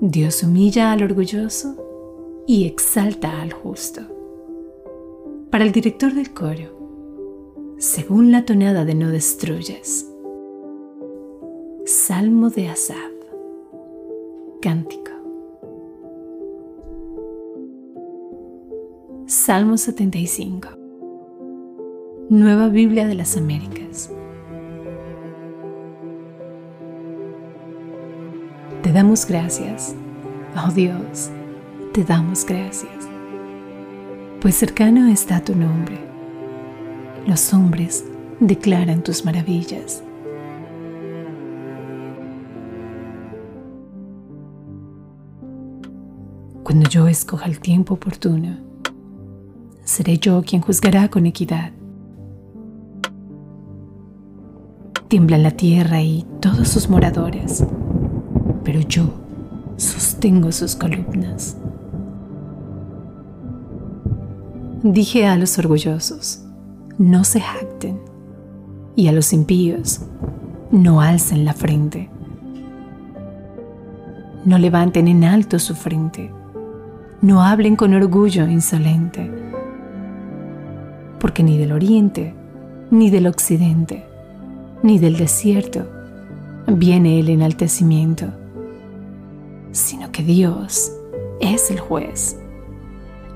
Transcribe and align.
Dios 0.00 0.42
humilla 0.42 0.92
al 0.92 1.02
orgulloso 1.02 1.74
y 2.46 2.66
exalta 2.66 3.40
al 3.40 3.54
justo. 3.54 4.02
Para 5.50 5.64
el 5.64 5.72
director 5.72 6.12
del 6.12 6.34
coro, 6.34 7.74
según 7.78 8.30
la 8.30 8.44
tonada 8.44 8.84
de 8.84 8.94
No 8.94 9.08
destruyes. 9.10 10.06
Salmo 11.86 12.50
de 12.50 12.68
Asaf. 12.68 13.10
Cántico. 14.60 15.12
Salmo 19.24 19.78
75. 19.78 20.68
Nueva 22.28 22.68
Biblia 22.68 23.06
de 23.06 23.14
las 23.14 23.38
Américas. 23.38 24.10
Te 28.86 28.92
damos 28.92 29.26
gracias, 29.26 29.96
oh 30.56 30.70
Dios, 30.70 31.32
te 31.92 32.04
damos 32.04 32.46
gracias, 32.46 33.08
pues 34.40 34.54
cercano 34.54 35.08
está 35.08 35.40
tu 35.40 35.56
nombre. 35.56 35.98
Los 37.26 37.52
hombres 37.52 38.04
declaran 38.38 39.02
tus 39.02 39.24
maravillas. 39.24 40.04
Cuando 46.62 46.88
yo 46.88 47.08
escoja 47.08 47.46
el 47.46 47.58
tiempo 47.58 47.94
oportuno, 47.94 48.56
seré 49.82 50.18
yo 50.18 50.42
quien 50.42 50.62
juzgará 50.62 51.08
con 51.08 51.26
equidad. 51.26 51.72
Tiembla 55.08 55.38
la 55.38 55.50
tierra 55.50 56.00
y 56.02 56.24
todos 56.40 56.68
sus 56.68 56.88
moradores 56.88 57.66
pero 58.66 58.80
yo 58.80 59.04
sostengo 59.76 60.50
sus 60.50 60.74
columnas. 60.74 61.56
Dije 64.82 65.24
a 65.28 65.36
los 65.36 65.56
orgullosos, 65.60 66.44
no 66.98 67.22
se 67.22 67.40
jacten, 67.40 68.00
y 68.96 69.06
a 69.06 69.12
los 69.12 69.32
impíos, 69.32 70.00
no 70.72 71.00
alcen 71.00 71.44
la 71.44 71.54
frente. 71.54 72.10
No 74.44 74.58
levanten 74.58 75.06
en 75.06 75.22
alto 75.22 75.60
su 75.60 75.76
frente, 75.76 76.32
no 77.22 77.42
hablen 77.42 77.76
con 77.76 77.94
orgullo 77.94 78.48
insolente, 78.48 79.30
porque 81.20 81.44
ni 81.44 81.56
del 81.56 81.70
oriente, 81.70 82.34
ni 82.90 83.10
del 83.10 83.28
occidente, 83.28 84.04
ni 84.82 84.98
del 84.98 85.16
desierto 85.16 85.86
viene 86.66 87.20
el 87.20 87.28
enaltecimiento 87.28 88.26
sino 89.76 90.10
que 90.10 90.22
Dios 90.22 90.90
es 91.40 91.70
el 91.70 91.78
juez. 91.78 92.38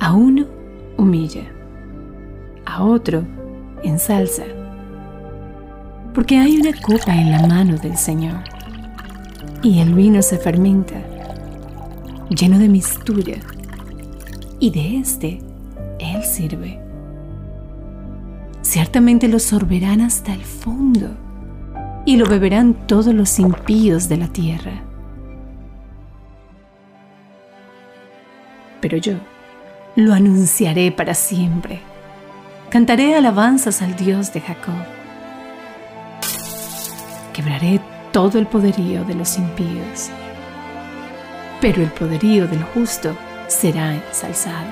A 0.00 0.14
uno 0.14 0.46
humilla, 0.96 1.42
a 2.64 2.84
otro 2.84 3.24
ensalza, 3.82 4.44
porque 6.14 6.38
hay 6.38 6.60
una 6.60 6.80
copa 6.80 7.14
en 7.14 7.32
la 7.32 7.46
mano 7.46 7.76
del 7.76 7.96
Señor 7.96 8.44
y 9.62 9.80
el 9.80 9.94
vino 9.94 10.22
se 10.22 10.38
fermenta, 10.38 10.94
lleno 12.30 12.58
de 12.58 12.68
mistura, 12.68 13.34
y 14.60 14.70
de 14.70 14.98
este 14.98 15.40
Él 15.98 16.22
sirve. 16.24 16.80
Ciertamente 18.62 19.28
lo 19.28 19.38
sorberán 19.40 20.00
hasta 20.00 20.32
el 20.32 20.42
fondo 20.42 21.08
y 22.06 22.16
lo 22.16 22.26
beberán 22.26 22.74
todos 22.86 23.12
los 23.14 23.38
impíos 23.38 24.08
de 24.08 24.16
la 24.16 24.28
tierra. 24.28 24.87
Pero 28.80 28.96
yo 28.96 29.14
lo 29.96 30.14
anunciaré 30.14 30.92
para 30.92 31.14
siempre. 31.14 31.80
Cantaré 32.70 33.14
alabanzas 33.14 33.82
al 33.82 33.96
Dios 33.96 34.32
de 34.32 34.40
Jacob. 34.40 34.74
Quebraré 37.32 37.80
todo 38.12 38.38
el 38.38 38.46
poderío 38.46 39.04
de 39.04 39.14
los 39.14 39.38
impíos, 39.38 40.10
pero 41.60 41.82
el 41.82 41.90
poderío 41.90 42.46
del 42.46 42.62
justo 42.62 43.16
será 43.48 43.94
ensalzado. 43.94 44.66